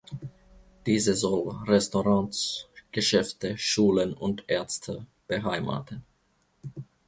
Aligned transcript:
Diese 0.87 1.13
soll 1.13 1.51
Restaurants, 1.67 2.67
Geschäfte, 2.91 3.55
Schulen 3.59 4.15
und 4.15 4.43
Ärzte 4.47 5.05
beheimaten. 5.27 6.03